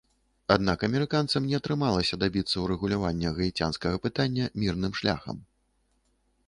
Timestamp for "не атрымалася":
1.51-2.19